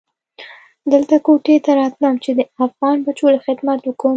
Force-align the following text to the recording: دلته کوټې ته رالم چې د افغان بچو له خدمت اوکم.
دلته 0.91 1.15
کوټې 1.25 1.55
ته 1.65 1.71
رالم 1.77 2.15
چې 2.23 2.31
د 2.37 2.41
افغان 2.65 2.97
بچو 3.05 3.25
له 3.33 3.39
خدمت 3.45 3.79
اوکم. 3.85 4.09